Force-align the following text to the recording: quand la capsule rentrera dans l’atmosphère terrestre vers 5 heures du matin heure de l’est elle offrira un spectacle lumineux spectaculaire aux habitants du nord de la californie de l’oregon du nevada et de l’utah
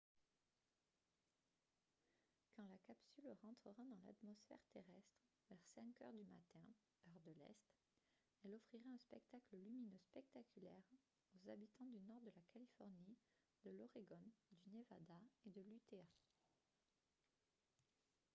quand 2.55 2.63
la 2.63 2.77
capsule 2.87 3.31
rentrera 3.43 3.85
dans 3.85 4.01
l’atmosphère 4.07 4.57
terrestre 4.73 5.21
vers 5.47 5.61
5 5.75 5.83
heures 6.01 6.13
du 6.13 6.25
matin 6.25 6.65
heure 7.07 7.19
de 7.23 7.29
l’est 7.33 7.57
elle 8.43 8.55
offrira 8.55 8.89
un 8.89 8.97
spectacle 8.97 9.57
lumineux 9.57 9.99
spectaculaire 10.09 10.81
aux 11.35 11.49
habitants 11.51 11.85
du 11.85 11.99
nord 11.99 12.19
de 12.21 12.31
la 12.35 12.41
californie 12.51 13.15
de 13.63 13.69
l’oregon 13.69 14.25
du 14.65 14.71
nevada 14.71 15.21
et 15.45 15.51
de 15.51 15.61
l’utah 15.61 16.07